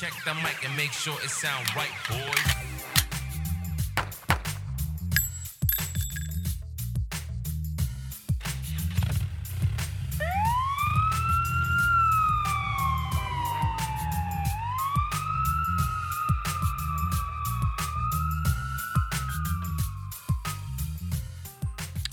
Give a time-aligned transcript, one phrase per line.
[0.00, 2.20] Check the mic and make sure it sound right, boys.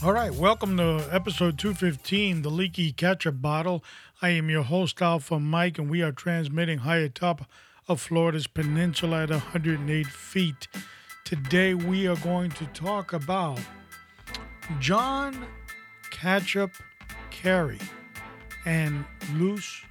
[0.03, 3.81] All right, welcome to episode 215, The Leaky Ketchup Bottle.
[4.21, 7.49] I am your host, Alpha Mike, and we are transmitting high atop
[7.87, 10.67] of Florida's peninsula at 108 feet.
[11.23, 13.59] Today, we are going to talk about
[14.79, 15.45] John
[16.11, 16.71] Ketchup
[17.31, 17.79] Kerry
[18.65, 19.05] and
[19.35, 19.81] loose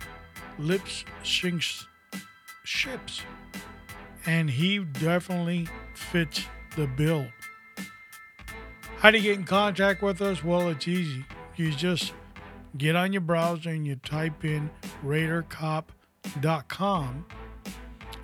[0.59, 1.87] lips sinks
[2.65, 3.23] ships.
[4.27, 6.45] And he definitely fits
[6.77, 7.27] the bill.
[8.99, 10.43] How do you get in contact with us?
[10.43, 11.25] Well, it's easy.
[11.55, 12.13] You just
[12.77, 14.69] get on your browser and you type in
[15.05, 15.87] RaiderCop.com,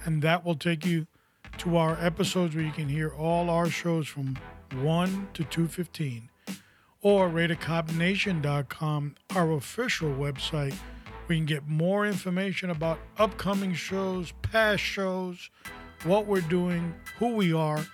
[0.05, 1.07] and that will take you
[1.59, 4.39] to our episodes where you can hear all our shows from
[4.81, 6.31] 1 to 215,
[7.03, 10.75] or RaiderCopNation.com, our official website,
[11.27, 15.51] where you can get more information about upcoming shows, past shows,
[16.05, 17.85] what we're doing, who we are,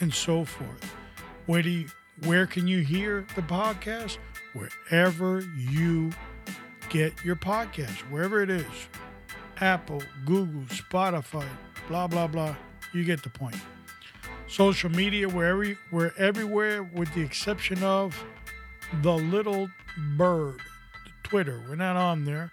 [0.00, 0.94] and so forth.
[1.46, 1.88] Where do you
[2.24, 4.16] where can you hear the podcast?
[4.54, 6.12] Wherever you
[6.88, 8.64] get your podcast, wherever it is
[9.60, 11.46] Apple, Google, Spotify,
[11.88, 12.56] blah, blah, blah.
[12.92, 13.56] You get the point.
[14.48, 18.24] Social media, wherever, we're everywhere with the exception of
[19.02, 19.68] the little
[20.16, 20.60] bird,
[21.22, 21.62] Twitter.
[21.68, 22.52] We're not on there.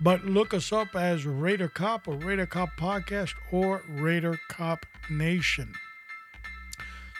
[0.00, 5.72] But look us up as Raider Cop or Raider Cop Podcast or Raider Cop Nation.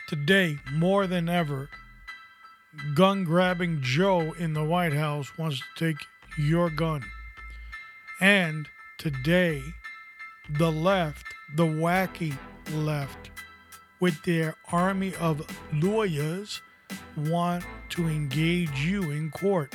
[0.07, 1.69] Today, more than ever,
[2.93, 6.05] gun grabbing Joe in the White House wants to take
[6.37, 7.05] your gun.
[8.19, 8.67] And
[8.97, 9.61] today,
[10.49, 11.25] the left,
[11.55, 12.37] the wacky
[12.73, 13.31] left,
[13.99, 16.61] with their army of lawyers,
[17.17, 19.73] want to engage you in court.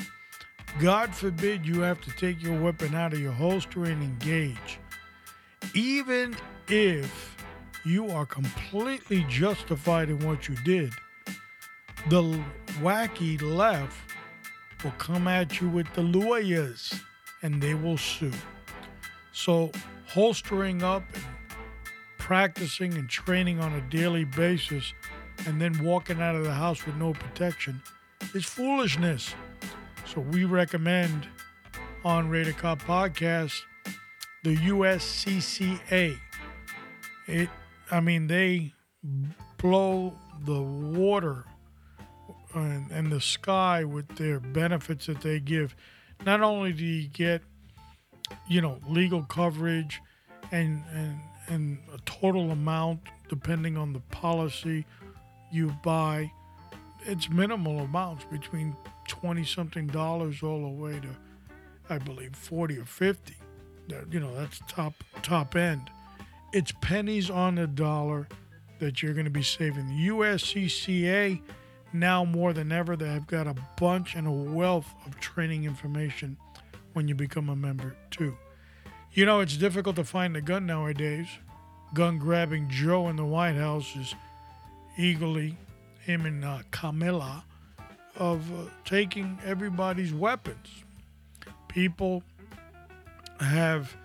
[0.78, 4.78] God forbid you have to take your weapon out of your holster and engage.
[5.74, 6.36] Even
[6.68, 7.36] if
[7.84, 10.92] you are completely justified in what you did.
[12.08, 12.22] The
[12.80, 13.96] wacky left
[14.84, 16.94] will come at you with the lawyers
[17.42, 18.32] and they will sue.
[19.42, 19.70] So,
[20.06, 21.24] holstering up and
[22.18, 24.92] practicing and training on a daily basis
[25.46, 27.80] and then walking out of the house with no protection
[28.34, 29.34] is foolishness.
[30.04, 31.26] So, we recommend
[32.04, 33.62] on Raider Cop Podcast
[34.44, 36.18] the USCCA.
[37.26, 37.48] It
[37.90, 38.74] I mean, they
[39.56, 41.46] blow the water
[42.54, 45.74] and, and, the sky with their benefits that they give.
[46.26, 47.42] Not only do you get,
[48.48, 50.00] you know, legal coverage
[50.52, 54.84] and, and, and a total amount depending on the policy
[55.52, 56.30] you buy,
[57.02, 58.76] it's minimal amounts between
[59.08, 61.08] 20 something dollars all the way to,
[61.88, 63.34] I believe, 40 or 50.
[63.88, 65.90] That, You know, that's top top end
[66.52, 68.28] it's pennies on the dollar
[68.80, 69.88] that you're going to be saving.
[69.88, 71.40] The USCCA,
[71.92, 76.36] now more than ever, they have got a bunch and a wealth of training information
[76.92, 78.36] when you become a member, too.
[79.12, 81.26] You know, it's difficult to find a gun nowadays.
[81.94, 84.14] Gun grabbing Joe in the White House is
[84.96, 85.56] eagerly,
[86.00, 87.44] him and uh, Camilla,
[88.16, 90.84] of uh, taking everybody's weapons.
[91.68, 92.22] People
[93.40, 93.96] have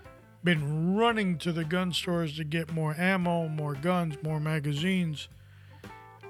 [0.43, 5.27] been running to the gun stores to get more ammo, more guns, more magazines.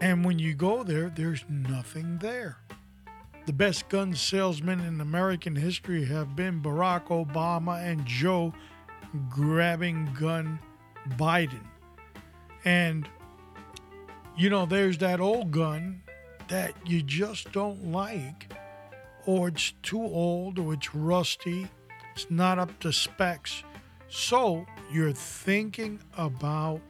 [0.01, 2.57] And when you go there, there's nothing there.
[3.45, 8.53] The best gun salesmen in American history have been Barack Obama and Joe
[9.29, 10.59] grabbing gun
[11.11, 11.63] Biden.
[12.63, 13.07] And,
[14.35, 16.01] you know, there's that old gun
[16.47, 18.51] that you just don't like,
[19.25, 21.67] or it's too old, or it's rusty,
[22.13, 23.63] it's not up to specs
[24.07, 26.81] so you're thinking about,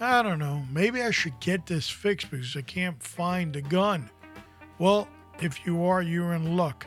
[0.00, 4.10] I don't know, maybe I should get this fixed because I can't find a gun.
[4.78, 5.08] Well,
[5.42, 6.86] if you are, you're in luck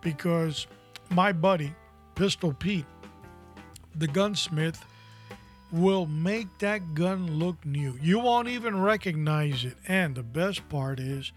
[0.00, 0.66] because
[1.10, 1.74] my buddy,
[2.14, 2.86] Pistol Pete,
[3.94, 4.84] the gunsmith,
[5.72, 7.98] will make that gun look new.
[8.00, 9.76] You won't even recognize it.
[9.88, 11.32] And the best part is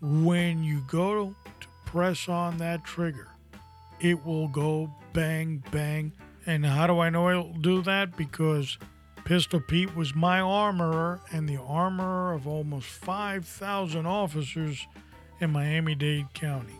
[0.00, 3.28] when you go to press on that trigger,
[4.00, 6.12] it will go bang, bang
[6.48, 8.16] and how do I know it'll do that?
[8.16, 8.78] Because
[9.24, 14.86] Pistol Pete was my armorer and the armorer of almost 5,000 officers
[15.40, 16.76] in Miami Dade County.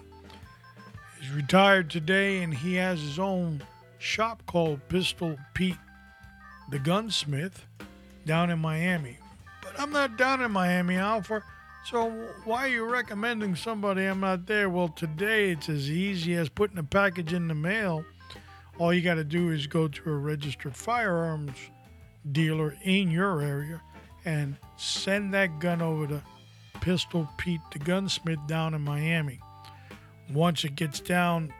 [1.20, 3.62] He's retired today and he has his own
[3.98, 5.76] shop called Pistol Pete
[6.68, 7.64] the gunsmith,
[8.26, 9.18] down in Miami.
[9.62, 11.42] But I'm not down in Miami, Alpha.
[11.86, 12.10] So
[12.44, 14.68] why are you recommending somebody I'm not there?
[14.68, 18.04] Well, today it's as easy as putting a package in the mail.
[18.78, 21.56] All you got to do is go to a registered firearms
[22.30, 23.80] dealer in your area
[24.24, 26.22] and send that gun over to
[26.80, 29.40] Pistol Pete the gunsmith down in Miami.
[30.32, 31.52] Once it gets down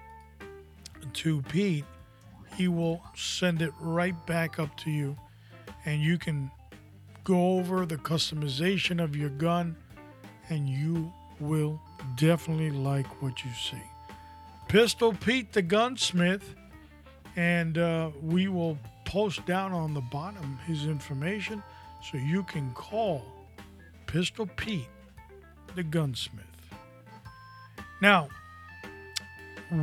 [1.14, 1.84] to Pete,
[2.56, 5.16] he will send it right back up to you
[5.84, 6.50] and you can
[7.24, 9.76] go over the customization of your gun
[10.48, 11.80] and you will
[12.16, 13.82] definitely like what you see.
[14.66, 16.54] Pistol Pete the gunsmith
[17.36, 21.62] and uh, we will post down on the bottom his information
[22.02, 23.22] so you can call
[24.06, 24.88] Pistol Pete
[25.74, 26.44] the gunsmith.
[28.00, 28.28] Now,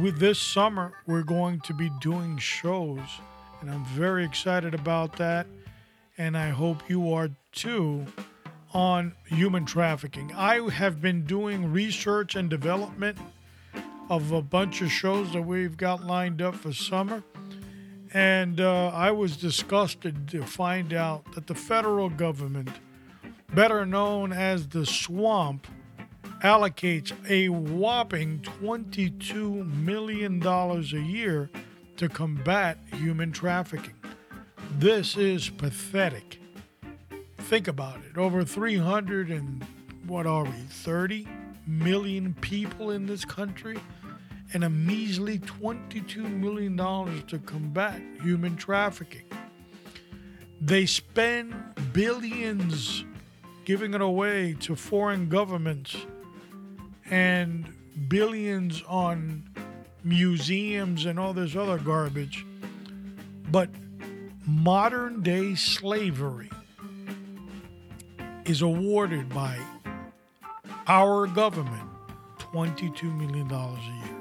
[0.02, 3.00] with this summer, we're going to be doing shows,
[3.62, 5.48] and I'm very excited about that.
[6.18, 8.06] And I hope you are too
[8.74, 10.32] on human trafficking.
[10.36, 13.18] I have been doing research and development
[14.10, 17.24] of a bunch of shows that we've got lined up for summer.
[18.14, 22.70] And uh, I was disgusted to find out that the federal government,
[23.54, 25.68] better known as the swamp,
[26.42, 31.50] allocates a whopping $22 million a year
[31.98, 33.96] to combat human trafficking.
[34.78, 36.40] This is pathetic.
[37.38, 38.18] Think about it.
[38.18, 39.66] Over 300 and
[40.08, 41.28] what are we, 30
[41.68, 43.78] million people in this country,
[44.54, 46.78] and a measly $22 million
[47.28, 49.26] to combat human trafficking.
[50.62, 51.56] They spend
[51.94, 53.04] billions
[53.66, 55.96] giving it away to foreign governments
[57.10, 57.66] and
[58.08, 59.44] billions on
[60.04, 62.46] museums and all this other garbage.
[63.52, 63.70] But
[64.46, 66.50] modern day slavery
[68.46, 69.60] is awarded by
[70.88, 71.90] our government
[72.40, 74.16] $22 million a year.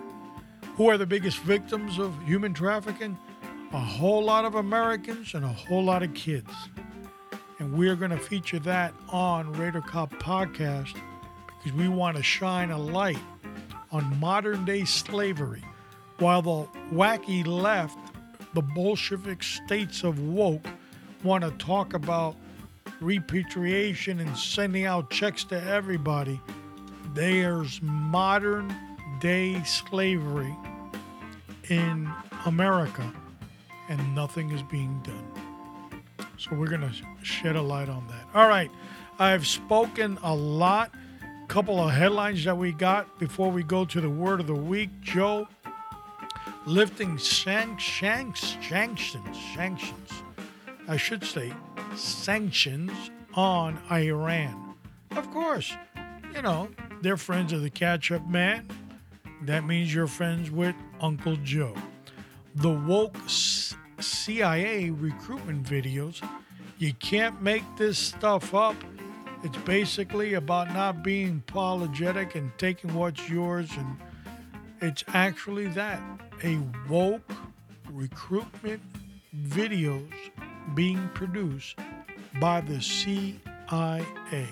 [0.77, 3.17] Who are the biggest victims of human trafficking?
[3.73, 6.51] A whole lot of Americans and a whole lot of kids.
[7.59, 10.97] And we're going to feature that on Raider Cop Podcast
[11.73, 13.19] we want to shine a light
[13.91, 15.65] on modern day slavery
[16.19, 17.99] while the wacky left,
[18.55, 20.67] the Bolshevik states of woke,
[21.23, 22.37] want to talk about
[23.01, 26.41] repatriation and sending out checks to everybody.
[27.15, 28.75] There's modern
[29.21, 30.55] day slavery
[31.71, 32.11] in
[32.47, 33.13] America,
[33.89, 36.29] and nothing is being done.
[36.37, 38.27] So we're going to shed a light on that.
[38.35, 38.71] All right,
[39.19, 40.93] I've spoken a lot
[41.55, 44.91] couple of headlines that we got before we go to the word of the week.
[45.03, 45.47] Joe,
[46.67, 50.11] lifting shank, shanks, sanctions, sanctions,
[50.89, 51.53] I should say,
[51.95, 52.91] sanctions
[53.35, 54.75] on Iran.
[55.13, 55.73] Of course,
[56.35, 56.71] you know,
[57.03, 58.67] they're friends of the catch up man.
[59.43, 61.77] That means you're friends with Uncle Joe.
[62.57, 66.21] The woke CIA recruitment videos,
[66.79, 68.75] you can't make this stuff up
[69.45, 73.99] it's basically about not being apologetic and taking what's yours, and
[74.81, 76.01] it's actually that
[76.43, 76.59] a
[76.89, 77.31] woke
[77.93, 78.81] recruitment
[79.37, 80.11] videos
[80.75, 81.79] being produced
[82.41, 84.49] by the CIA.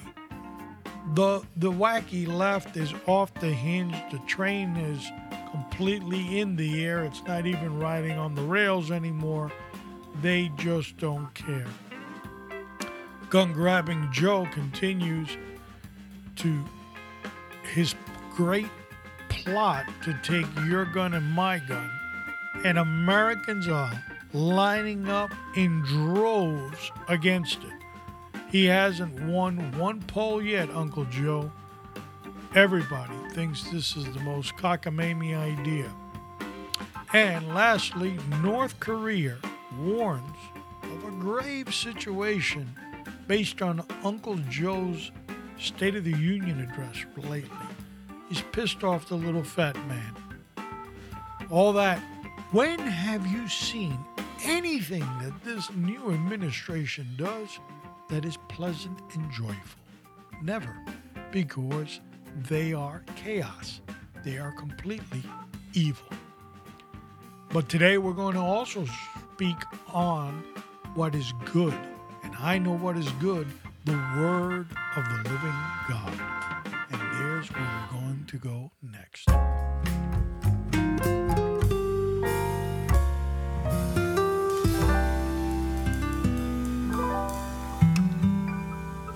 [1.14, 3.96] The the wacky left is off the hinge.
[4.10, 5.10] The train is
[5.50, 7.02] completely in the air.
[7.04, 9.50] It's not even riding on the rails anymore.
[10.20, 11.66] They just don't care
[13.32, 15.38] gun grabbing Joe continues
[16.36, 16.62] to
[17.72, 17.94] his
[18.36, 18.68] great
[19.30, 21.90] plot to take your gun and my gun,
[22.62, 27.72] and Americans are lining up in droves against it.
[28.50, 31.50] He hasn't won one poll yet, Uncle Joe.
[32.54, 35.90] Everybody thinks this is the most cockamamie idea.
[37.14, 39.38] And lastly, North Korea
[39.78, 40.36] warns
[40.82, 42.68] of a grave situation
[43.32, 45.10] based on Uncle Joe's
[45.58, 47.66] State of the Union address lately.
[48.28, 50.14] He's pissed off the little fat man.
[51.48, 51.98] All that.
[52.50, 53.96] When have you seen
[54.44, 57.58] anything that this new administration does
[58.10, 59.80] that is pleasant and joyful?
[60.42, 60.76] Never,
[61.30, 62.00] because
[62.50, 63.80] they are chaos.
[64.26, 65.22] They are completely
[65.72, 66.08] evil.
[67.48, 68.84] But today we're going to also
[69.32, 69.56] speak
[69.90, 70.44] on
[70.94, 71.78] what is good
[72.38, 73.46] I know what is good,
[73.84, 75.54] the word of the living
[75.88, 76.20] God.
[76.90, 79.28] And there's where we're going to go next.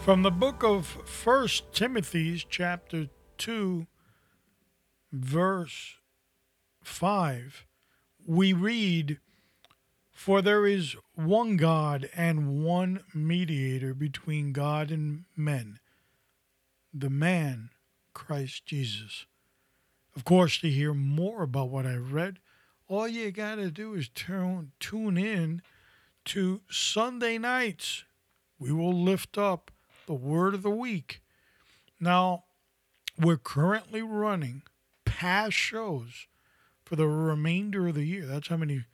[0.05, 3.09] From the book of First Timothy, chapter
[3.39, 3.87] 2,
[5.13, 5.97] verse
[6.85, 7.67] 5,
[8.25, 9.19] we read,
[10.13, 15.81] For there is one God and one mediator between God and men,
[16.93, 17.71] the man,
[18.13, 19.25] Christ Jesus.
[20.15, 22.39] Of course, to hear more about what I read,
[22.87, 25.63] all you got to do is turn, tune in
[26.27, 28.05] to Sunday nights.
[28.59, 29.71] We will lift up
[30.07, 31.23] the word of the week.
[31.99, 32.45] Now,
[33.19, 34.63] we're currently running
[35.07, 36.27] past shows
[36.85, 38.27] for the remainder of the year.
[38.27, 38.85] That's how many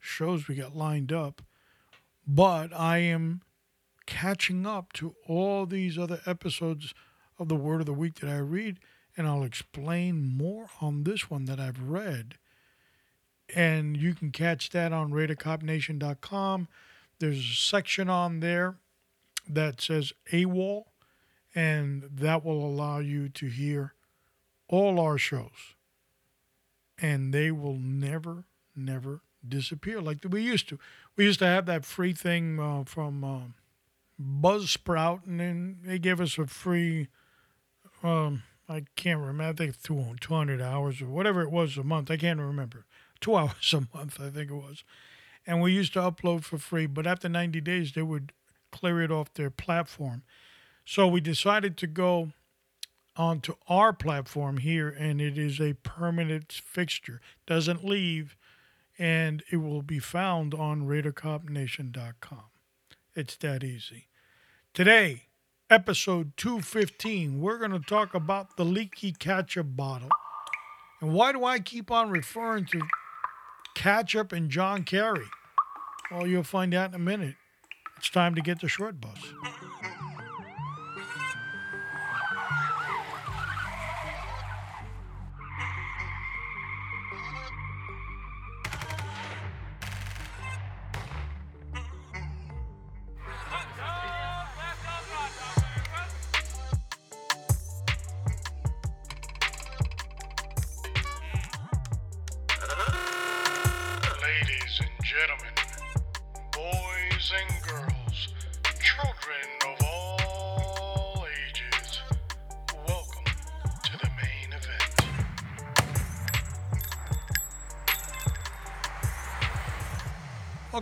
[0.00, 1.42] shows we got lined up.
[2.30, 3.40] But I am
[4.04, 6.92] catching up to all these other episodes
[7.38, 8.78] of the Word of the Week that I read,
[9.16, 12.34] and I'll explain more on this one that I've read.
[13.54, 16.68] And you can catch that on RadarCopNation.com.
[17.18, 18.76] There's a section on there
[19.48, 20.84] that says AWOL,
[21.54, 23.94] and that will allow you to hear
[24.68, 25.74] all our shows.
[26.98, 28.44] And they will never,
[28.76, 30.78] never disappear like we used to.
[31.16, 33.40] We used to have that free thing uh, from uh,
[34.20, 37.08] Buzzsprout, and then they gave us a free,
[38.02, 42.10] um, I can't remember, I think 200 hours or whatever it was a month.
[42.10, 42.84] I can't remember.
[43.20, 44.84] Two hours a month, I think it was.
[45.46, 48.32] And we used to upload for free, but after 90 days, they would
[48.70, 50.22] clear it off their platform.
[50.84, 52.32] So we decided to go
[53.16, 57.20] onto our platform here, and it is a permanent fixture.
[57.46, 58.36] Doesn't leave,
[58.98, 62.44] and it will be found on RadarCopNation.com.
[63.14, 64.08] It's that easy.
[64.74, 65.28] Today,
[65.70, 70.10] episode 215, we're going to talk about the leaky ketchup bottle.
[71.00, 72.80] And why do I keep on referring to
[73.74, 75.26] ketchup and John Kerry?
[76.10, 77.36] Well, you'll find out in a minute.
[77.96, 79.18] It's time to get the short bus.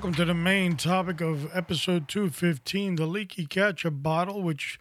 [0.06, 4.78] Welcome to the main topic of episode 215 the leaky ketchup bottle, which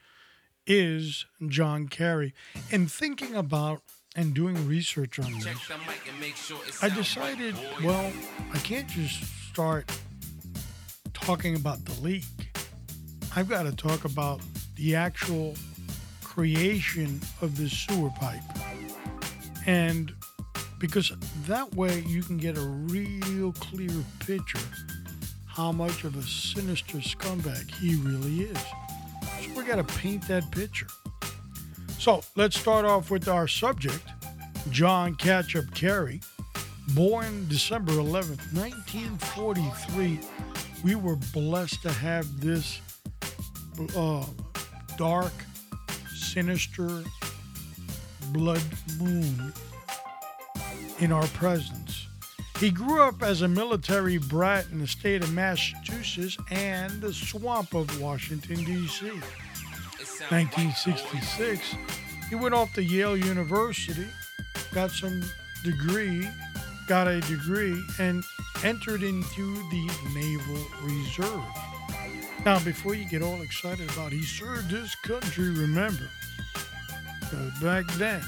[0.68, 2.32] is John Kerry.
[2.72, 3.82] And thinking about
[4.16, 8.14] and doing research on this, Check the mic and make sure I decided, right, well,
[8.54, 9.92] I can't just start
[11.16, 12.26] talking about the leak.
[13.36, 14.42] I've got to talk about
[14.76, 15.56] the actual
[16.24, 18.44] creation of the sewer pipe.
[19.66, 20.14] And
[20.78, 21.12] because
[21.48, 23.90] that way you can get a real clear
[24.20, 24.60] picture
[25.56, 28.58] how much of a sinister scumbag he really is.
[29.42, 30.88] So we got to paint that picture.
[31.98, 34.04] So let's start off with our subject,
[34.70, 36.20] John Ketchup Kerry.
[36.90, 40.20] Born December 11th, 1943,
[40.84, 42.82] we were blessed to have this
[43.96, 44.26] uh,
[44.98, 45.34] dark,
[46.14, 47.02] sinister
[48.34, 48.62] blood
[49.00, 49.54] moon
[51.00, 51.85] in our presence.
[52.60, 57.74] He grew up as a military brat in the state of Massachusetts and the swamp
[57.74, 59.08] of Washington, D.C.
[59.08, 60.86] It sound right, boys.
[60.88, 61.76] 1966,
[62.30, 64.08] he went off to Yale University,
[64.74, 65.22] got some
[65.66, 66.26] degree,
[66.88, 68.24] got a degree, and
[68.64, 71.44] entered into the Naval Reserve.
[72.46, 76.10] Now, before you get all excited about he served his country, remember,
[77.62, 78.22] back then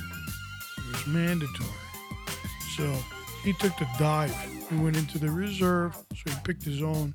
[0.78, 1.70] it was mandatory.
[2.76, 2.94] So
[3.48, 4.36] he took the dive.
[4.70, 7.14] He went into the reserve, so he picked his own,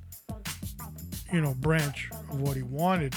[1.31, 3.15] you know, branch of what he wanted.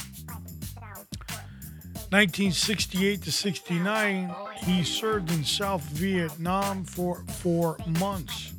[2.11, 8.53] 1968 to 69, he served in South Vietnam for four months.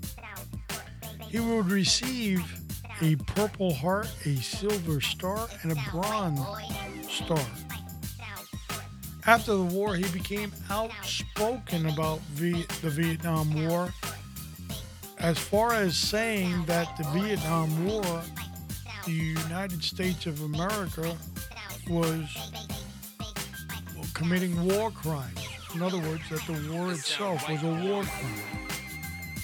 [1.29, 2.43] He would receive
[3.03, 6.41] a Purple Heart, a Silver Star, and a Bronze
[7.11, 7.45] Star.
[9.27, 13.93] After the war, he became outspoken about the Vietnam War,
[15.19, 18.23] as far as saying that the Vietnam War,
[19.05, 21.17] the United States of America,
[21.89, 22.53] was
[24.15, 25.47] committing war crimes.
[25.75, 28.67] In other words, that the war itself was a war crime.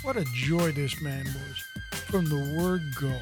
[0.02, 1.62] What a joy this man was
[2.07, 3.17] from the word go.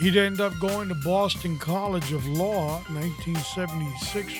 [0.00, 4.32] He'd end up going to Boston College of Law in 1976,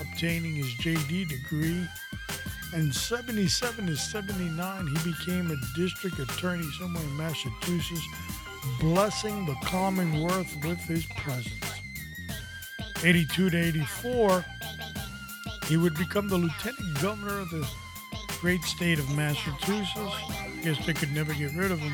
[0.00, 1.86] obtaining his JD degree.
[2.74, 8.06] And 77 to 79, he became a district attorney somewhere in Massachusetts,
[8.80, 11.52] blessing the Commonwealth with his presence.
[13.04, 14.44] 82 to 84,
[15.66, 17.68] he would become the lieutenant governor of the
[18.40, 19.94] great state of Massachusetts.
[19.96, 21.92] I guess they could never get rid of him.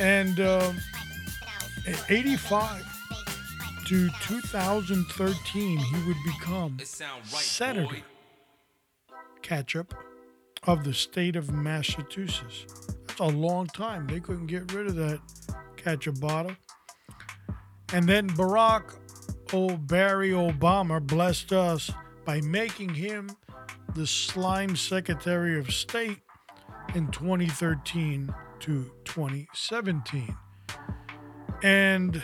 [0.00, 0.78] And um,
[2.08, 2.84] 85
[3.86, 7.96] to 2013, he would become senator
[9.42, 9.94] Ketchup
[10.64, 12.66] of the state of Massachusetts.
[13.06, 14.06] That's a long time.
[14.06, 15.20] They couldn't get rid of that
[15.76, 16.52] ketchup bottle.
[17.92, 18.94] And then Barack
[19.52, 19.76] O.
[19.76, 21.90] Barry Obama blessed us
[22.24, 23.30] by making him
[23.94, 26.18] the slime Secretary of State
[26.94, 30.36] in 2013 to 2017.
[31.62, 32.22] And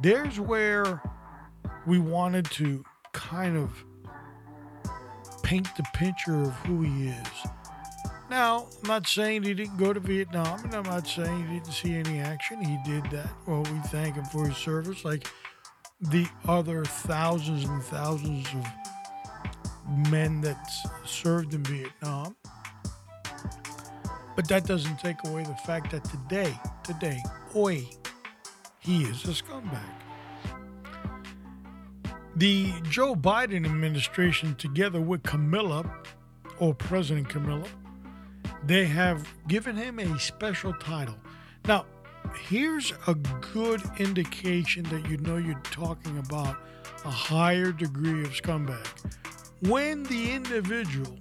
[0.00, 1.02] there's where
[1.86, 3.84] we wanted to kind of
[5.46, 7.46] paint the picture of who he is.
[8.28, 11.72] Now, I'm not saying he didn't go to Vietnam, and I'm not saying he didn't
[11.72, 12.60] see any action.
[12.60, 13.30] He did that.
[13.46, 15.28] Well, we thank him for his service, like
[16.00, 20.68] the other thousands and thousands of men that
[21.04, 22.34] served in Vietnam.
[24.34, 27.22] But that doesn't take away the fact that today, today,
[27.54, 27.86] oi,
[28.80, 30.05] he is a scumbag.
[32.36, 35.90] The Joe Biden administration, together with Camilla,
[36.58, 37.66] or President Camilla,
[38.62, 41.16] they have given him a special title.
[41.66, 41.86] Now,
[42.46, 46.58] here's a good indication that you know you're talking about
[47.06, 48.86] a higher degree of scumbag.
[49.62, 51.16] When the individual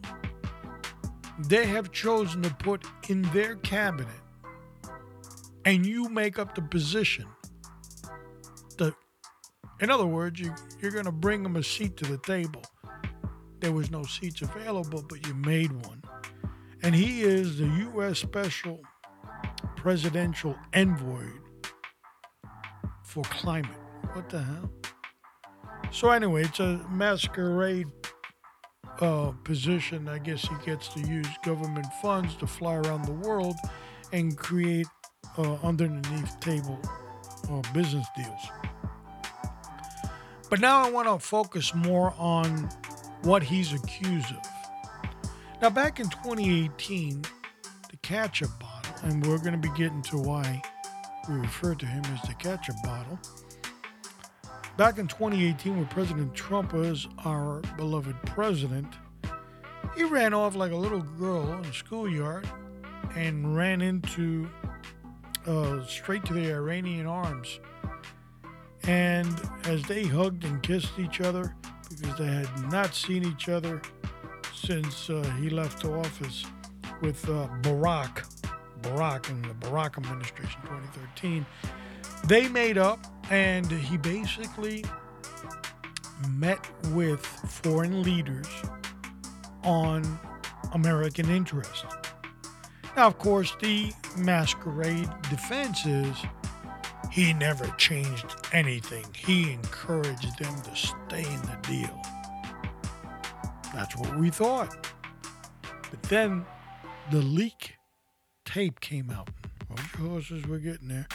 [1.47, 4.07] they have chosen to put in their cabinet
[5.63, 7.25] and you make up the position,
[9.81, 12.63] in other words, you, you're going to bring them a seat to the table.
[13.59, 16.01] There was no seats available, but you made one.
[16.83, 18.19] And he is the U.S.
[18.19, 18.79] Special
[19.75, 21.27] Presidential Envoy
[23.03, 23.71] for Climate.
[24.13, 24.71] What the hell?
[25.91, 27.87] So, anyway, it's a masquerade
[28.99, 30.07] uh, position.
[30.07, 33.55] I guess he gets to use government funds to fly around the world
[34.11, 34.87] and create
[35.37, 36.79] uh, underneath table
[37.49, 38.64] uh, business deals.
[40.49, 42.69] But now I want to focus more on
[43.23, 44.47] what he's accused of.
[45.61, 47.23] Now, back in 2018,
[47.89, 50.61] the ketchup bottle, and we're going to be getting to why
[51.27, 53.19] we refer to him as the ketchup bottle.
[54.77, 58.93] Back in 2018, when President Trump was our beloved president,
[59.95, 62.47] he ran off like a little girl in a schoolyard
[63.15, 64.49] and ran into
[65.47, 67.59] uh, straight to the Iranian arms.
[68.87, 69.27] And
[69.65, 71.55] as they hugged and kissed each other,
[71.89, 73.81] because they had not seen each other
[74.53, 76.45] since uh, he left office
[77.01, 78.25] with uh, Barack,
[78.81, 81.45] Barack in the Barack administration 2013,
[82.27, 84.85] they made up and he basically
[86.29, 86.59] met
[86.91, 88.47] with foreign leaders
[89.63, 90.19] on
[90.73, 91.85] American interest.
[92.95, 96.15] Now, of course, the masquerade defense is
[97.15, 99.05] he never changed anything.
[99.15, 102.01] He encouraged them to stay in the deal.
[103.73, 104.93] That's what we thought.
[105.89, 106.45] But then
[107.11, 107.75] the leak
[108.43, 109.29] tape came out.
[109.69, 111.07] Hold your horses, we're getting there.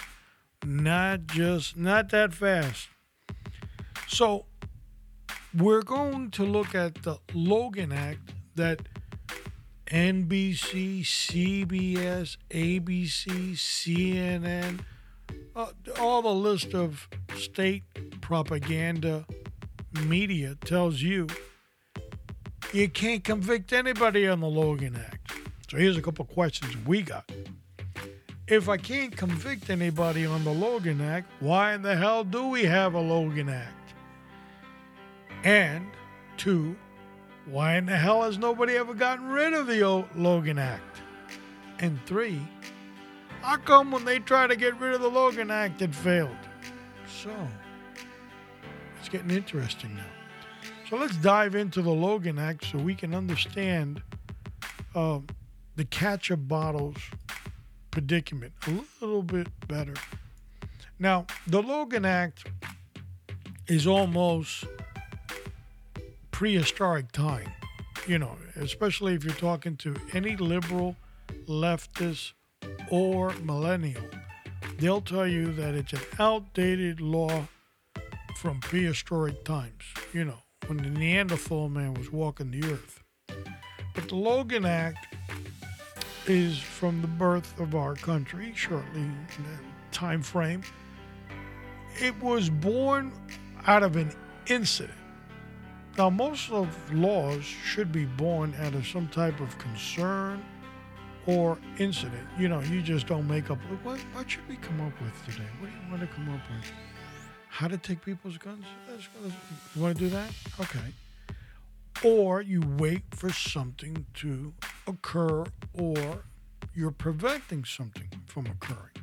[0.65, 2.89] Not just, not that fast.
[4.09, 4.47] So
[5.55, 8.81] we're going to look at the Logan Act that
[9.89, 14.81] NBC, CBS, ABC, CNN,
[15.57, 15.67] uh,
[15.99, 17.83] all the list of state
[18.21, 19.27] propaganda
[20.05, 21.27] media tells you
[22.73, 25.33] you can't convict anybody on the Logan Act.
[25.69, 27.31] So here's a couple questions we got.
[28.47, 32.65] If I can't convict anybody on the Logan Act, why in the hell do we
[32.65, 33.95] have a Logan Act?
[35.45, 35.87] And
[36.37, 36.77] two,
[37.47, 41.01] why in the hell has nobody ever gotten rid of the old Logan Act?
[41.79, 42.41] And three,
[43.43, 46.31] how come when they try to get rid of the Logan Act it failed?
[47.23, 47.35] So,
[48.99, 50.05] it's getting interesting now.
[50.89, 54.03] So let's dive into the Logan Act so we can understand
[54.95, 55.21] uh,
[55.77, 56.97] the ketchup bottles
[57.91, 59.95] predicament a little bit better.
[60.99, 62.47] Now, the Logan Act
[63.69, 64.65] is almost
[66.31, 67.51] prehistoric time,
[68.07, 70.97] you know, especially if you're talking to any liberal,
[71.47, 72.33] leftist,
[72.91, 74.03] or millennial.
[74.79, 77.47] they'll tell you that it's an outdated law
[78.37, 83.03] from prehistoric times, you know, when the Neanderthal man was walking the earth.
[83.95, 85.15] But the Logan Act
[86.27, 90.63] is from the birth of our country, shortly in that time frame.
[92.01, 93.13] It was born
[93.67, 94.13] out of an
[94.47, 94.97] incident.
[95.99, 100.43] Now, most of laws should be born out of some type of concern
[101.27, 102.27] or incident.
[102.39, 103.59] You know, you just don't make up.
[103.83, 105.47] What, what should we come up with today?
[105.59, 106.73] What do you want to come up with?
[107.49, 108.65] How to take people's guns?
[109.75, 110.31] You want to do that?
[110.61, 110.95] Okay.
[112.05, 114.55] Or you wait for something to
[114.87, 116.23] occur, or
[116.75, 118.95] you're preventing something from occurring.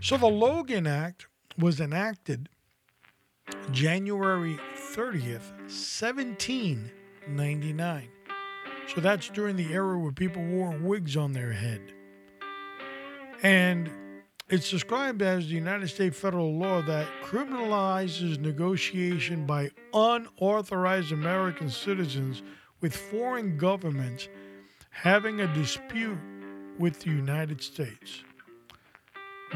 [0.00, 1.26] So the Logan Act
[1.58, 2.48] was enacted
[3.70, 4.58] January
[4.94, 8.08] 30th, 1799.
[8.94, 11.80] So that's during the era where people wore wigs on their head.
[13.42, 13.90] And
[14.48, 22.42] it's described as the United States federal law that criminalizes negotiation by unauthorized American citizens
[22.80, 24.28] with foreign governments
[24.90, 26.18] having a dispute
[26.78, 28.22] with the United States.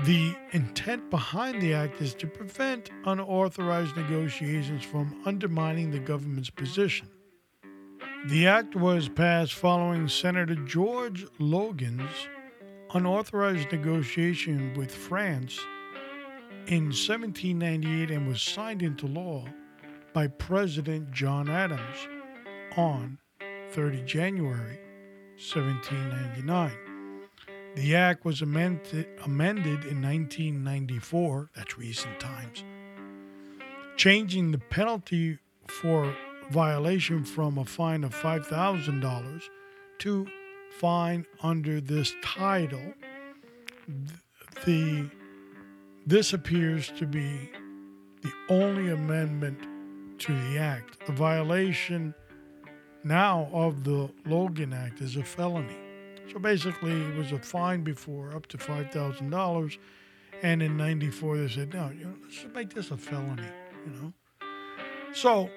[0.05, 7.09] The intent behind the act is to prevent unauthorized negotiations from undermining the government's position.
[8.27, 12.29] The act was passed following Senator George Logan's
[12.93, 15.59] unauthorized negotiation with France
[16.67, 19.47] in 1798 and was signed into law
[20.13, 22.09] by President John Adams
[22.77, 23.17] on
[23.71, 24.79] 30 January
[25.39, 26.73] 1799.
[27.75, 32.65] The act was amended, amended in 1994, that's recent times,
[33.97, 36.15] changing the penalty for
[36.51, 39.43] violation from a fine of $5,000
[39.99, 40.27] to
[40.79, 42.95] fine under this title.
[44.65, 45.11] The
[46.07, 47.51] this appears to be
[48.23, 49.59] the only amendment
[50.19, 51.07] to the act.
[51.07, 52.15] The violation
[53.05, 55.77] now of the Logan Act is a felony.
[56.33, 59.79] So basically, it was a fine before up to $5,000.
[60.43, 63.43] And in 94, they said, no, you know, let's make this a felony,
[63.87, 64.13] you know.
[65.13, 65.51] So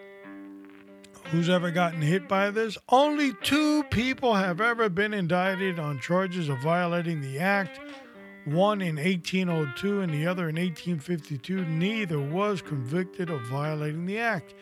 [1.26, 2.78] who's ever gotten hit by this.
[2.90, 7.80] Only two people have ever been indicted on charges of violating the act.
[8.46, 11.66] One in 1802 and the other in 1852.
[11.66, 14.54] Neither was convicted of violating the act.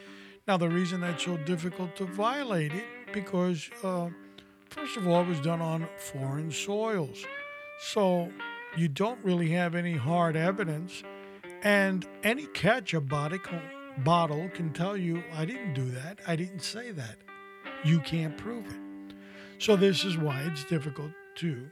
[0.47, 4.10] Now, the reason that's so difficult to violate it because, uh,
[4.69, 7.26] first of all, it was done on foreign soils,
[7.80, 8.32] so
[8.76, 11.04] you don't really have any hard evidence,
[11.63, 16.19] and any catch a body it bottle can tell you, I didn't do that.
[16.27, 17.17] I didn't say that.
[17.84, 19.15] You can't prove it.
[19.60, 21.69] So, this is why it's difficult to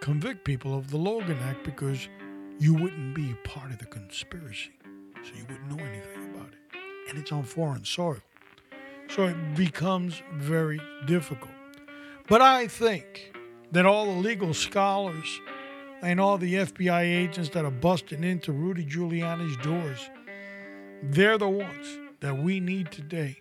[0.00, 2.08] convict people of the Logan Act because
[2.58, 4.70] you wouldn't be part of the conspiracy.
[5.24, 6.78] So, you wouldn't know anything about it.
[7.08, 8.18] And it's on foreign soil.
[9.08, 11.50] So, it becomes very difficult.
[12.28, 13.32] But I think
[13.72, 15.40] that all the legal scholars
[16.02, 20.10] and all the FBI agents that are busting into Rudy Giuliani's doors
[21.02, 23.38] they're the ones that we need today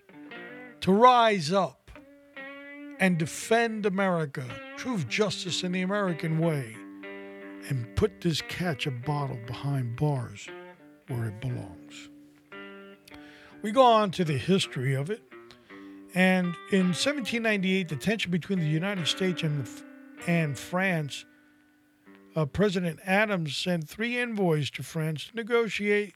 [0.82, 1.92] to rise up
[3.00, 4.46] and defend America,
[4.78, 6.76] truth, justice, and the American way,
[7.70, 10.48] and put this catch a bottle behind bars
[11.08, 12.10] where it belongs.
[13.62, 15.24] We go on to the history of it.
[16.14, 19.68] And in 1798, the tension between the United States and,
[20.28, 21.26] and France,
[22.36, 26.14] uh, President Adams sent three envoys to France to negotiate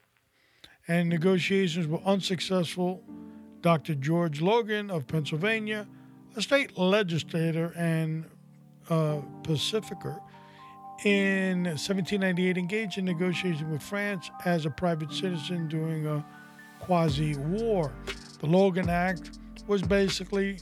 [0.89, 3.01] and negotiations were unsuccessful.
[3.61, 3.93] Dr.
[3.95, 5.87] George Logan of Pennsylvania,
[6.35, 8.25] a state legislator and
[8.89, 10.19] uh, pacificer,
[11.05, 16.25] in 1798 engaged in negotiations with France as a private citizen during a
[16.79, 17.93] quasi war.
[18.39, 20.59] The Logan Act was basically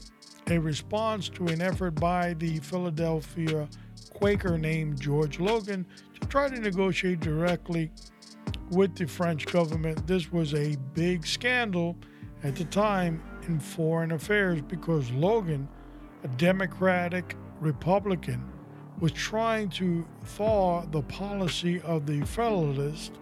[0.48, 3.68] a response to an effort by the Philadelphia
[4.12, 5.86] Quaker named George Logan
[6.20, 7.90] to try to negotiate directly
[8.70, 10.06] with the French government.
[10.06, 11.96] This was a big scandal
[12.42, 15.68] at the time in foreign affairs because Logan,
[16.24, 18.44] a Democratic Republican,
[19.00, 23.12] was trying to thaw the policy of the Federalists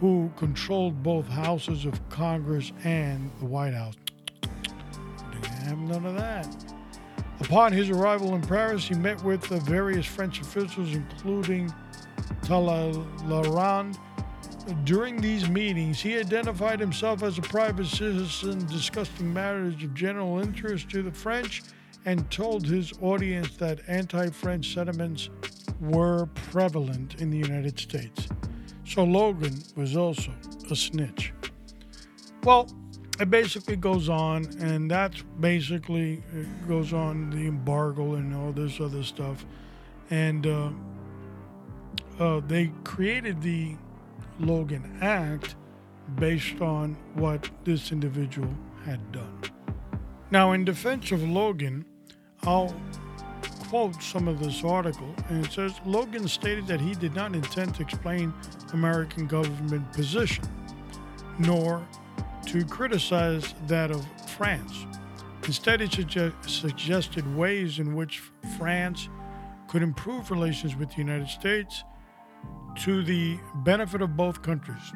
[0.00, 3.94] who controlled both houses of Congress and the White House.
[4.40, 6.74] Didn't have none of that.
[7.40, 11.72] Upon his arrival in Paris, he met with the various French officials, including
[12.42, 13.98] Talleyrand,
[14.84, 20.88] during these meetings, he identified himself as a private citizen discussing matters of general interest
[20.90, 21.62] to the French
[22.06, 25.30] and told his audience that anti French sentiments
[25.80, 28.28] were prevalent in the United States.
[28.86, 30.32] So Logan was also
[30.70, 31.32] a snitch.
[32.42, 32.68] Well,
[33.20, 36.22] it basically goes on, and that's basically
[36.68, 39.44] goes on the embargo and all this other stuff.
[40.10, 40.70] And uh,
[42.18, 43.76] uh, they created the
[44.38, 45.56] Logan Act
[46.16, 48.52] based on what this individual
[48.84, 49.40] had done.
[50.30, 51.84] Now, in defense of Logan,
[52.42, 52.74] I'll
[53.68, 57.74] quote some of this article, and it says Logan stated that he did not intend
[57.76, 58.32] to explain
[58.72, 60.44] American government position,
[61.38, 61.86] nor
[62.46, 64.04] to criticize that of
[64.36, 64.86] France.
[65.44, 68.22] Instead, he suge- suggested ways in which
[68.58, 69.08] France
[69.68, 71.84] could improve relations with the United States
[72.80, 74.92] to the benefit of both countries.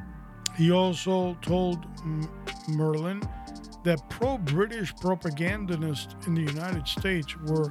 [0.57, 2.29] He also told M-
[2.69, 3.23] Merlin
[3.85, 7.71] that pro British propagandists in the United States were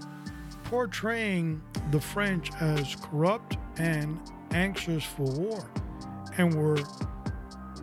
[0.64, 4.20] portraying the French as corrupt and
[4.52, 5.70] anxious for war,
[6.38, 6.80] and were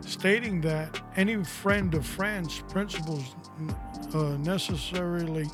[0.01, 3.35] stating that any friend of France principles
[4.13, 5.45] uh, necessarily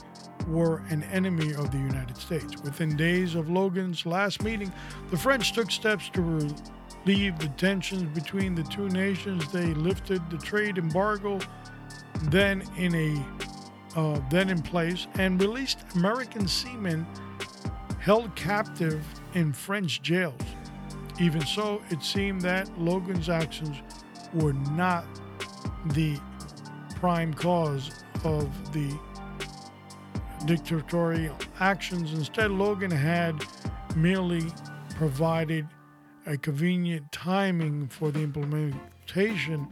[0.47, 2.61] were an enemy of the United States.
[2.63, 4.71] Within days of Logan's last meeting,
[5.09, 9.51] the French took steps to relieve the tensions between the two nations.
[9.51, 11.39] They lifted the trade embargo
[12.23, 13.25] then in a
[13.95, 17.05] uh, then in place and released American seamen
[17.99, 20.39] held captive in French jails.
[21.19, 23.77] Even so, it seemed that Logan's actions
[24.33, 25.05] were not
[25.87, 26.17] the
[26.95, 27.91] prime cause
[28.23, 28.97] of the
[30.45, 32.13] dictatorial actions.
[32.13, 33.43] Instead, Logan had
[33.95, 34.43] merely
[34.95, 35.67] provided
[36.25, 39.67] a convenient timing for the implementation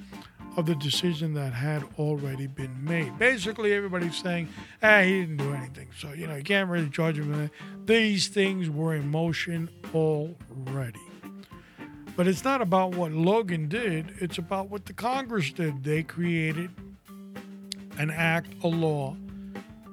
[0.57, 3.17] of the decision that had already been made.
[3.19, 4.49] Basically, everybody's saying,
[4.81, 5.89] ah, he didn't do anything.
[5.97, 7.49] So, you know, you can't really charge him.
[7.85, 10.99] These things were in motion already.
[12.15, 15.83] But it's not about what Logan did, it's about what the Congress did.
[15.83, 16.71] They created
[17.97, 19.15] an act, a law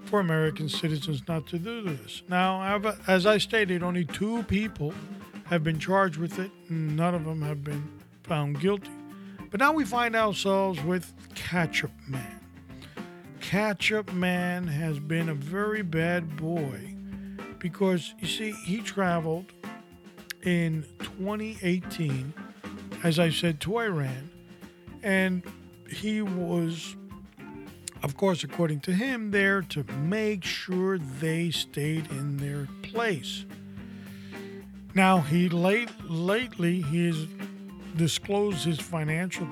[0.06, 2.22] for American citizens not to do this.
[2.28, 4.94] Now, as I stated, only two people
[5.46, 7.88] have been charged with it, and none of them have been
[8.22, 8.90] found guilty.
[9.50, 12.40] But now we find ourselves with Ketchup Man.
[13.40, 16.94] Ketchup Man has been a very bad boy
[17.58, 19.52] because, you see, he traveled
[20.42, 22.34] in 2018,
[23.04, 24.30] as I said, to Iran,
[25.02, 25.42] and
[25.88, 26.96] he was,
[28.06, 33.44] of course, according to him, there to make sure they stayed in their place.
[34.94, 37.26] Now, he late, lately, he has
[37.96, 39.48] disclosed his financial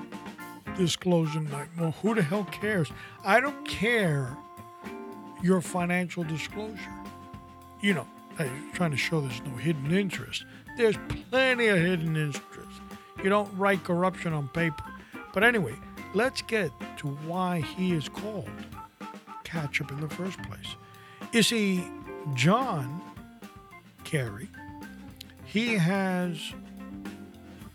[0.77, 1.41] disclosure.
[1.41, 2.89] Like, well, who the hell cares?
[3.25, 4.37] I don't care
[5.43, 6.95] your financial disclosure.
[7.81, 8.07] You know,
[8.71, 10.45] trying to show there's no hidden interest.
[10.77, 10.95] There's
[11.29, 12.79] plenty of hidden interest.
[13.21, 14.85] You don't write corruption on paper.
[15.33, 15.75] But anyway,
[16.15, 18.49] let's get to why he is called
[19.43, 20.75] Ketchup in the first place.
[21.33, 21.85] You see,
[22.33, 23.01] John
[24.05, 24.49] Kerry,
[25.45, 26.39] he has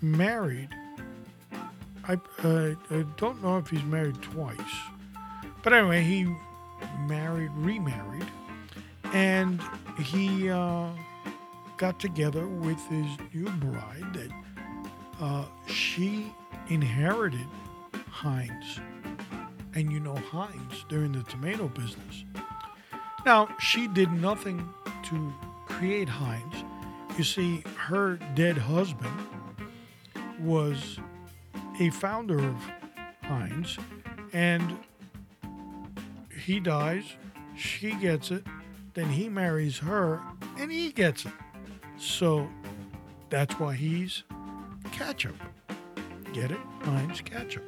[0.00, 0.70] married.
[2.09, 4.59] I, uh, I don't know if he's married twice,
[5.62, 6.26] but anyway, he
[7.07, 8.26] married, remarried,
[9.12, 9.61] and
[9.98, 10.88] he uh,
[11.76, 14.31] got together with his new bride that
[15.20, 16.33] uh, she
[16.68, 17.46] inherited
[18.20, 18.78] Heinz.
[19.74, 22.24] And you know Heinz, they're in the tomato business.
[23.24, 24.68] Now, she did nothing
[25.04, 25.33] to
[25.64, 26.54] create Heinz.
[27.16, 29.11] You see, her dead husband
[30.38, 30.98] was
[31.80, 32.56] a founder of
[33.22, 33.78] Heinz,
[34.35, 34.76] and
[36.44, 37.04] he dies,
[37.56, 38.44] she gets it,
[38.92, 40.20] then he marries her,
[40.59, 41.33] and he gets it.
[41.96, 42.50] So
[43.30, 44.24] that's why he's
[44.92, 45.37] ketchup.
[46.35, 46.61] Get it?
[46.83, 47.64] Heinz ketchup.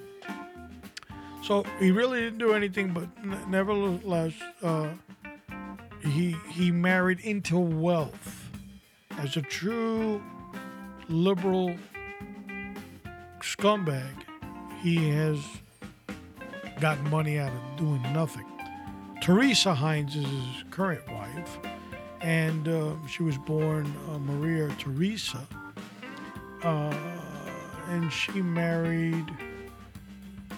[1.42, 3.08] So he really didn't do anything, but
[3.48, 4.88] nevertheless, uh,
[6.04, 8.42] he he married into wealth
[9.18, 10.22] as a true
[11.08, 11.74] liberal
[13.40, 14.24] scumbag,
[14.80, 15.38] he has
[16.80, 18.46] got money out of doing nothing.
[19.20, 21.58] Teresa Heinz is his current wife,
[22.20, 25.46] and uh, she was born uh, Maria Teresa,
[26.64, 26.94] uh,
[27.88, 29.26] and she married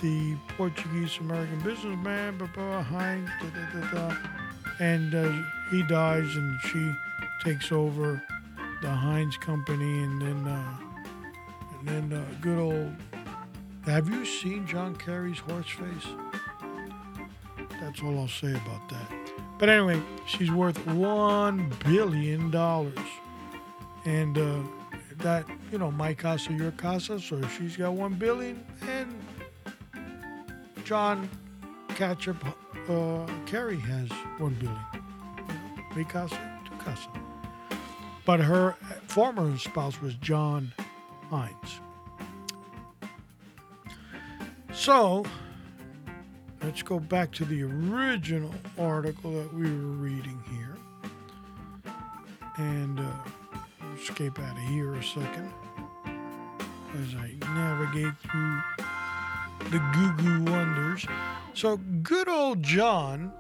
[0.01, 4.17] the Portuguese American businessman, da,
[4.81, 5.33] and uh,
[5.71, 6.93] he dies, and she
[7.43, 8.23] takes over
[8.83, 10.77] the Heinz company, and then uh,
[11.79, 12.95] and then uh, good old.
[13.85, 16.09] Have you seen John Kerry's horse face?
[17.81, 19.13] That's all I'll say about that.
[19.59, 22.99] But anyway, she's worth one billion dollars,
[24.05, 24.61] and uh,
[25.19, 27.21] that you know my casa, your casa.
[27.21, 28.94] So she's got one billion, and
[30.85, 31.31] John
[31.89, 32.45] Ketchup
[32.91, 34.79] uh, Kerry has one know,
[35.97, 37.09] mi casa, tu casa.
[38.27, 40.73] But her former spouse was John
[41.31, 41.81] Heinz.
[44.75, 45.25] So
[46.63, 50.77] let's go back to the original article that we were reading here.
[52.59, 53.11] And uh,
[53.97, 55.53] escape out of here a second
[56.95, 58.61] as I navigate through
[59.71, 61.07] the goo goo wonders.
[61.55, 63.33] So, good old John,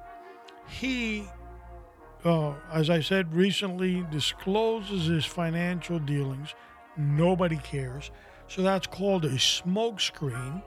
[0.69, 1.25] he,
[2.25, 6.55] uh, as I said recently, discloses his financial dealings.
[6.97, 8.11] Nobody cares.
[8.47, 10.63] So, that's called a smokescreen.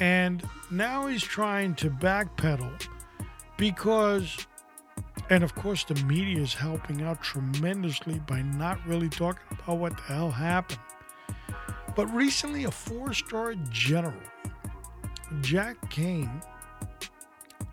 [0.00, 2.88] And now he's trying to backpedal
[3.58, 4.46] because,
[5.30, 9.96] and of course, the media is helping out tremendously by not really talking about what
[9.96, 10.80] the hell happened.
[11.94, 14.14] But recently, a four star general,
[15.40, 16.42] Jack Kane,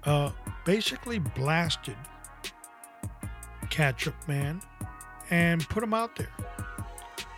[0.04, 0.32] uh,
[0.66, 1.98] basically blasted
[3.70, 4.62] Ketchup Man
[5.30, 6.32] and put him out there.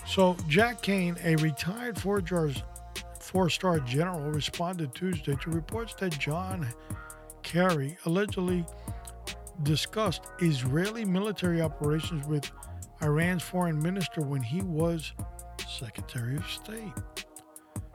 [0.06, 2.64] So, Jack Kane, a retired four stars
[3.20, 6.68] four star general responded Tuesday to reports that John
[7.44, 8.66] Kerry allegedly
[9.64, 12.52] discussed Israeli military operations with
[13.02, 15.14] Iran's foreign minister when he was
[15.68, 16.94] Secretary of State.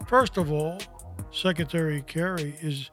[0.06, 0.78] First of all,
[1.30, 2.90] Secretary Kerry is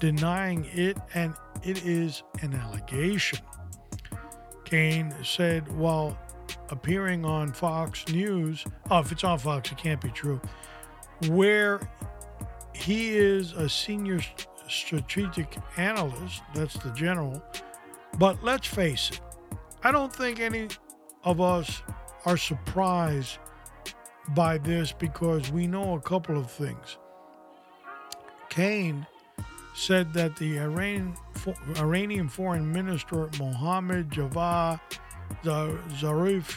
[0.00, 1.34] denying it, and
[1.64, 3.40] it is an allegation.
[4.64, 6.16] Kane said while
[6.70, 10.40] appearing on Fox News, oh, if it's on Fox, it can't be true
[11.26, 11.80] where
[12.74, 14.20] he is a senior
[14.68, 17.42] strategic analyst, that's the general.
[18.18, 19.20] But let's face it,
[19.82, 20.68] I don't think any
[21.24, 21.82] of us
[22.24, 23.38] are surprised
[24.30, 26.98] by this because we know a couple of things.
[28.48, 29.06] Kane
[29.74, 31.14] said that the Iran,
[31.76, 34.80] Iranian Foreign Minister Mohammad Javad
[35.44, 36.56] Zarif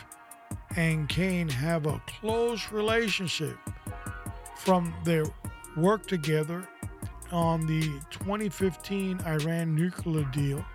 [0.75, 3.57] and Kane have a close relationship
[4.55, 5.25] from their
[5.77, 6.67] work together
[7.31, 10.65] on the 2015 Iran nuclear deal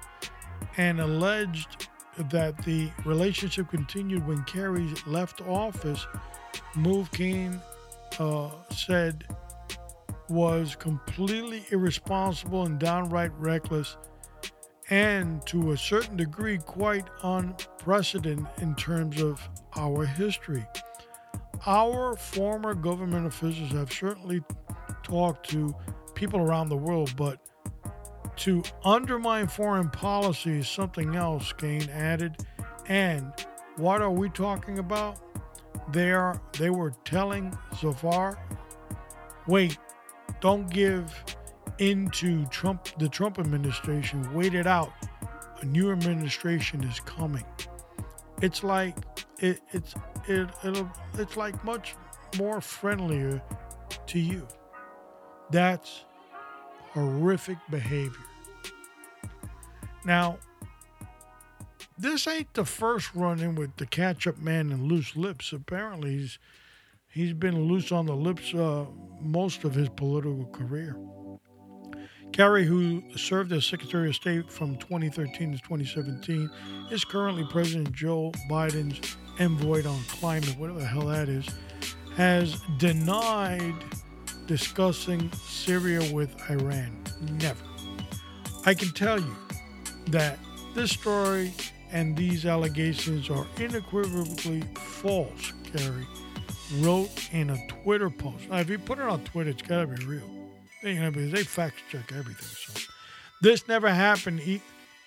[0.76, 1.88] and alleged
[2.30, 6.06] that the relationship continued when Kerry left office.
[6.74, 7.60] Move Kane
[8.18, 9.24] uh, said
[10.28, 13.96] was completely irresponsible and downright reckless,
[14.90, 20.64] and to a certain degree, quite unprecedented in terms of our history.
[21.66, 24.42] Our former government officials have certainly
[25.02, 25.74] talked to
[26.14, 27.40] people around the world, but
[28.36, 32.36] to undermine foreign policy is something else, Kane added.
[32.86, 33.32] And
[33.76, 35.18] what are we talking about?
[35.92, 38.38] They are they were telling Zafar,
[39.46, 39.78] wait,
[40.40, 41.24] don't give
[41.78, 44.32] into Trump the Trump administration.
[44.34, 44.92] Wait it out.
[45.60, 47.44] A new administration is coming.
[48.42, 48.96] It's like
[49.38, 49.94] it, it's
[50.28, 51.94] it, it'll it's like much
[52.38, 53.42] more friendlier
[54.06, 54.46] to you.
[55.50, 56.04] That's
[56.92, 58.24] horrific behavior.
[60.04, 60.38] Now,
[61.98, 65.52] this ain't the first run in with the catch-up man and loose lips.
[65.52, 66.38] Apparently, he's
[67.16, 68.84] he's been loose on the lips uh,
[69.22, 70.94] most of his political career.
[72.32, 76.50] Kerry, who served as Secretary of State from 2013 to 2017,
[76.90, 81.48] is currently President Joe Biden's envoy on climate, whatever the hell that is,
[82.16, 83.74] has denied
[84.46, 87.02] discussing Syria with Iran.
[87.40, 87.64] Never.
[88.66, 89.36] I can tell you
[90.08, 90.38] that
[90.74, 91.54] this story
[91.92, 96.06] and these allegations are unequivocally false, Kerry
[96.74, 98.48] wrote in a Twitter post.
[98.48, 100.30] Now, if you put it on Twitter, it's got to be real.
[100.82, 102.48] You know, because they fact check everything.
[102.74, 102.92] So
[103.40, 104.62] this never happened e-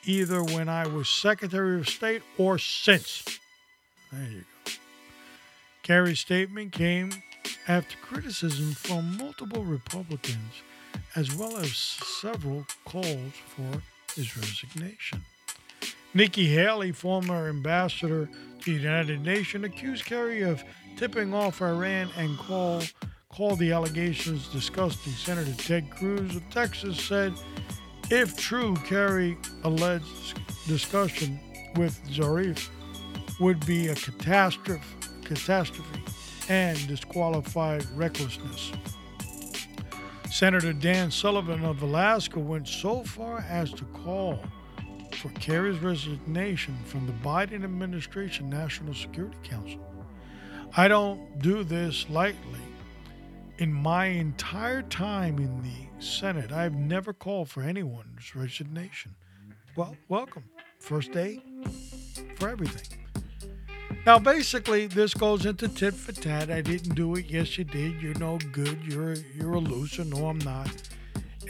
[0.05, 3.23] either when I was Secretary of State or since.
[4.11, 4.71] There you go.
[5.83, 7.11] Kerry's statement came
[7.67, 10.63] after criticism from multiple Republicans,
[11.15, 13.81] as well as several calls for
[14.15, 15.23] his resignation.
[16.13, 18.27] Nikki Haley, former ambassador
[18.61, 20.63] to the United Nations, accused Kerry of
[20.97, 22.81] tipping off Iran and call,
[23.29, 25.13] called the allegations disgusting.
[25.13, 27.33] Senator Ted Cruz of Texas said,
[28.11, 31.39] if true, Kerry alleged discussion
[31.75, 32.69] with Zarif
[33.39, 34.83] would be a catastrophe,
[35.23, 36.01] catastrophe
[36.49, 38.71] and disqualified recklessness.
[40.31, 44.39] Senator Dan Sullivan of Alaska went so far as to call
[45.13, 49.79] for Kerry's resignation from the Biden administration National Security Council.
[50.77, 52.59] I don't do this lightly.
[53.57, 59.15] In my entire time in the Senate, I've never called for anyone's resignation.
[59.75, 60.43] Well, welcome.
[60.79, 61.43] First day
[62.37, 62.99] for everything.
[64.05, 66.49] Now, basically, this goes into tit for tat.
[66.49, 67.25] I didn't do it.
[67.27, 68.01] Yes, you did.
[68.01, 68.79] You're no good.
[68.83, 70.05] You're you're a loser.
[70.05, 70.71] No, I'm not.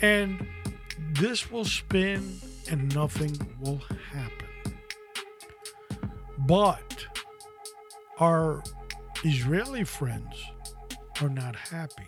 [0.01, 0.47] And
[1.11, 2.39] this will spin,
[2.71, 4.47] and nothing will happen.
[6.39, 7.05] But
[8.17, 8.63] our
[9.25, 10.33] Israeli friends
[11.21, 12.07] are not happy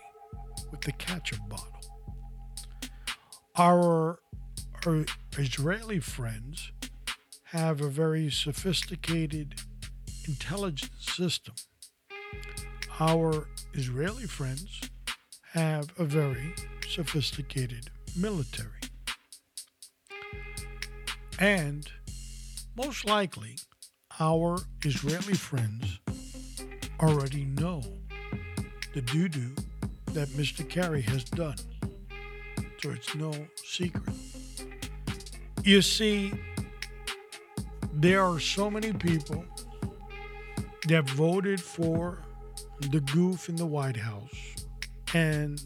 [0.71, 1.81] with the ketchup bottle.
[3.57, 4.19] Our,
[4.85, 5.05] our
[5.37, 6.71] Israeli friends
[7.43, 9.55] have a very sophisticated
[10.25, 11.55] intelligence system.
[13.01, 14.79] Our Israeli friends
[15.51, 16.55] have a very
[16.87, 18.79] sophisticated military.
[21.37, 21.91] And
[22.77, 23.57] most likely,
[24.17, 25.99] our Israeli friends
[27.01, 27.81] already know
[28.93, 29.51] the doo doo
[30.07, 30.67] that Mr.
[30.67, 31.55] Kerry has done.
[32.81, 34.15] So it's no secret.
[35.63, 36.33] You see,
[37.93, 39.45] there are so many people
[40.87, 42.23] that voted for
[42.89, 44.55] the goof in the White House
[45.13, 45.63] and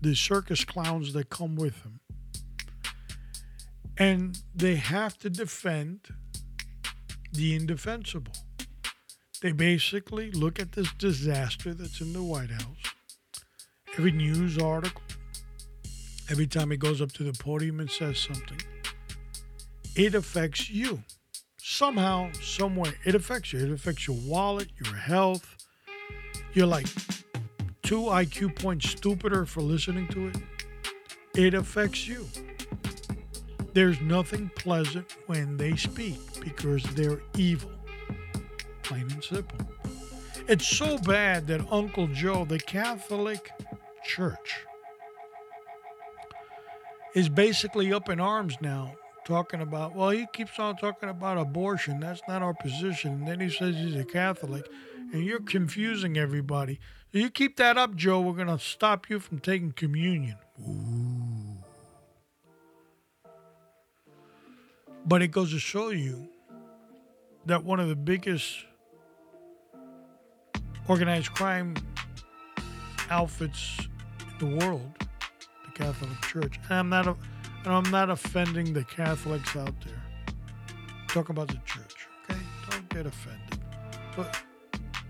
[0.00, 2.00] the circus clowns that come with him.
[3.96, 6.08] And they have to defend
[7.32, 8.32] the indefensible.
[9.40, 12.94] They basically look at this disaster that's in the White House.
[13.96, 15.02] Every news article,
[16.28, 18.60] every time he goes up to the podium and says something,
[19.94, 21.04] it affects you.
[21.56, 23.60] Somehow, somewhere, it affects you.
[23.60, 25.56] It affects your wallet, your health.
[26.52, 26.88] You're like
[27.82, 30.36] two IQ points stupider for listening to it.
[31.36, 32.26] It affects you.
[33.72, 37.77] There's nothing pleasant when they speak because they're evil.
[38.88, 39.58] Plain and simple.
[40.48, 43.52] It's so bad that Uncle Joe, the Catholic
[44.02, 44.64] Church,
[47.14, 48.94] is basically up in arms now,
[49.26, 52.00] talking about, well, he keeps on talking about abortion.
[52.00, 53.12] That's not our position.
[53.12, 54.66] And then he says he's a Catholic,
[55.12, 56.80] and you're confusing everybody.
[57.12, 60.36] So you keep that up, Joe, we're going to stop you from taking communion.
[60.66, 61.58] Ooh.
[65.04, 66.28] But it goes to show you
[67.44, 68.64] that one of the biggest
[70.88, 71.74] organized crime
[73.10, 73.88] outfits
[74.40, 74.90] in the world,
[75.64, 76.58] the Catholic Church.
[76.70, 80.02] And I'm not, and I'm not offending the Catholics out there.
[81.08, 82.40] Talk about the church, okay?
[82.70, 83.58] Don't get offended,
[84.16, 84.40] but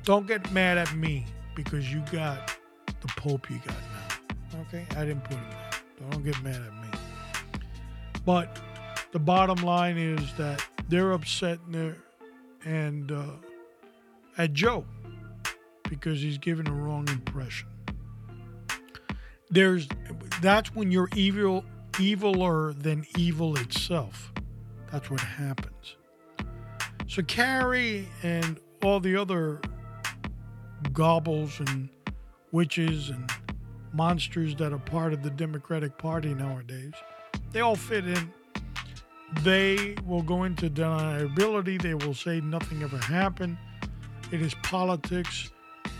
[0.05, 2.57] don't get mad at me because you got
[2.87, 4.61] the Pope you got now.
[4.63, 6.11] Okay, I didn't put him there.
[6.11, 6.99] Don't get mad at me.
[8.25, 8.61] But
[9.13, 11.97] the bottom line is that they're upset and, they're,
[12.65, 13.25] and uh,
[14.37, 14.85] at Joe
[15.89, 17.69] because he's given a wrong impression.
[19.51, 19.89] There's
[20.43, 21.65] that's when you're evil
[21.95, 24.33] eviler than evil itself.
[24.93, 25.97] That's what happens.
[27.07, 29.61] So Kerry and all the other
[30.93, 31.89] gobbles and
[32.53, 33.31] witches and
[33.93, 36.93] monsters that are part of the Democratic Party nowadays,
[37.53, 38.33] they all fit in.
[39.43, 41.81] They will go into deniability.
[41.81, 43.59] They will say nothing ever happened.
[44.31, 45.51] It is politics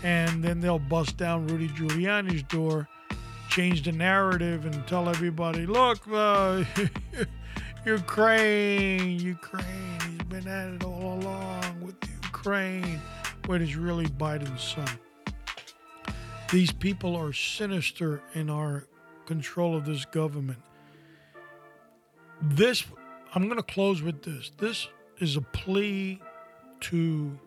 [0.03, 2.87] and then they'll bust down Rudy Giuliani's door,
[3.49, 6.63] change the narrative, and tell everybody, look, uh,
[7.85, 13.01] Ukraine, Ukraine, he's been at it all along with Ukraine,
[13.45, 14.87] when it's really Biden's son.
[16.51, 18.87] These people are sinister in our
[19.25, 20.59] control of this government.
[22.41, 22.85] This,
[23.35, 24.51] I'm going to close with this.
[24.57, 24.87] This
[25.19, 26.19] is a plea
[26.81, 27.37] to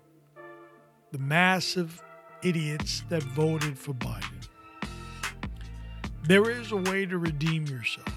[1.11, 2.01] the massive
[2.43, 4.47] idiots that voted for Biden.
[6.25, 8.09] There is a way to redeem yourself.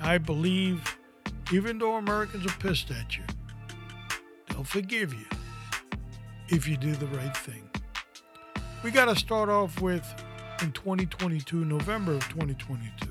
[0.00, 0.98] I believe,
[1.52, 3.24] even though Americans are pissed at you,
[4.48, 5.26] they'll forgive you
[6.48, 7.68] if you do the right thing.
[8.82, 10.06] We got to start off with
[10.62, 13.08] in 2022, November of 2022.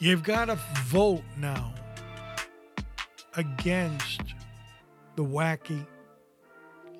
[0.00, 1.74] You've got to vote now
[3.36, 4.22] against
[5.16, 5.86] the wacky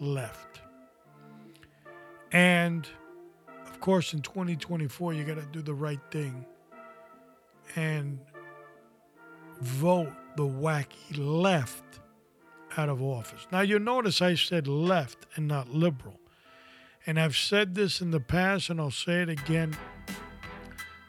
[0.01, 0.48] left.
[2.33, 2.87] And
[3.67, 6.45] of course, in 2024, you got to do the right thing
[7.77, 8.19] and
[9.61, 11.85] vote the wacky left
[12.77, 13.47] out of office.
[13.51, 16.19] Now, you'll notice I said left and not liberal.
[17.07, 19.77] And I've said this in the past, and I'll say it again,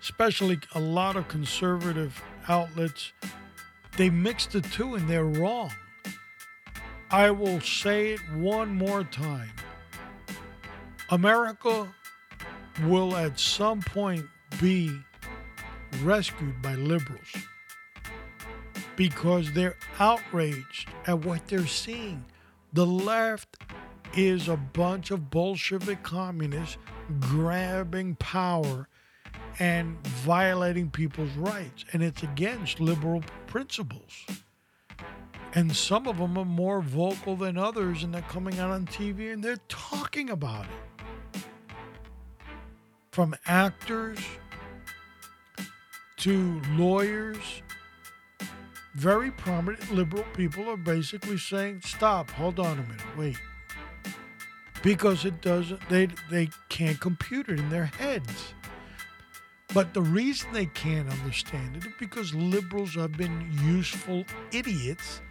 [0.01, 3.11] especially a lot of conservative outlets
[3.97, 5.71] They mix the two and they're wrong.
[7.11, 9.51] I will say it one more time.
[11.11, 11.91] America
[12.83, 14.23] will at some point
[14.61, 14.91] be
[16.03, 17.35] rescued by liberals
[18.95, 22.23] because they're outraged at what they're seeing.
[22.73, 23.57] The left
[24.15, 26.77] is a bunch of Bolshevik communists
[27.19, 28.87] grabbing power
[29.57, 34.27] and violating people's rights, and it's against liberal principles.
[35.55, 39.33] And some of them are more vocal than others, and they're coming out on TV
[39.33, 40.88] and they're talking about it.
[43.11, 44.19] From actors
[46.17, 47.61] to lawyers,
[48.95, 53.37] very prominent liberal people are basically saying, stop, hold on a minute, wait.
[54.83, 58.53] Because it doesn't, they, they can't compute it in their heads.
[59.73, 65.21] But the reason they can't understand it is because liberals have been useful idiots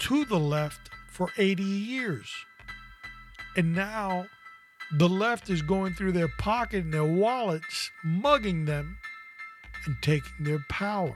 [0.00, 2.32] to the left for 80 years.
[3.56, 4.26] And now
[4.92, 8.98] the left is going through their pocket and their wallets, mugging them
[9.86, 11.14] and taking their power.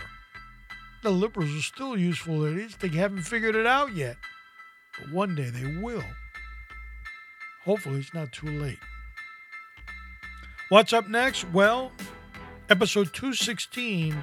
[1.02, 2.76] The liberals are still useful idiots.
[2.76, 4.16] They haven't figured it out yet.
[4.98, 6.04] But one day they will.
[7.64, 8.78] Hopefully, it's not too late.
[10.68, 11.50] What's up next?
[11.52, 11.92] Well,
[12.70, 14.16] episode 216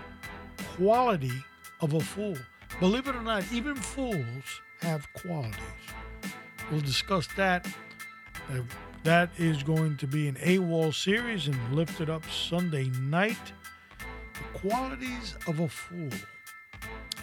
[0.76, 1.43] Quality
[1.82, 2.38] of a Fool.
[2.80, 5.60] Believe it or not, even fools have qualities.
[6.72, 7.68] We'll discuss that.
[9.04, 13.54] That is going to be an AWOL series and lifted up Sunday night.
[14.34, 16.10] The qualities of a fool.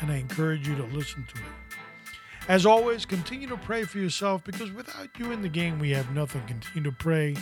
[0.00, 1.78] And I encourage you to listen to it.
[2.48, 6.10] As always, continue to pray for yourself because without you in the game, we have
[6.14, 6.42] nothing.
[6.46, 7.36] Continue to pray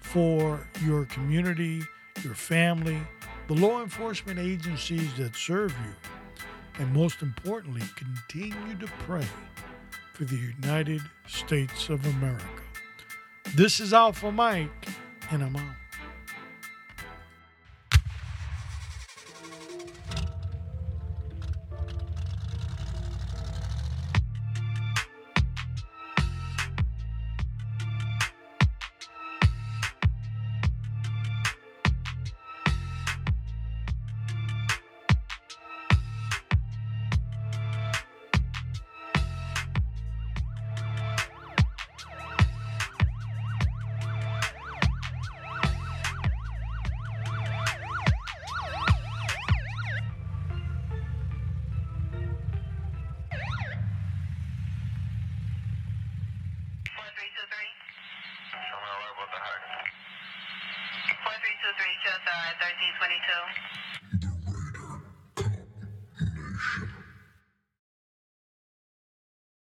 [0.00, 1.82] for your community,
[2.22, 3.00] your family,
[3.48, 6.10] the law enforcement agencies that serve you
[6.78, 9.26] and most importantly, continue to pray
[10.12, 12.65] for the United States of America.
[13.54, 14.88] This is Alpha Mike,
[15.30, 15.85] and I'm out.